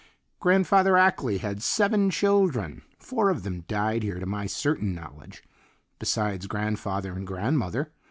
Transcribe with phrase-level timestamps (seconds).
[0.39, 5.43] Grandfather Ackley had seven children; four of them died here to my certain knowledge,
[5.99, 7.91] besides grandfather and grandmother.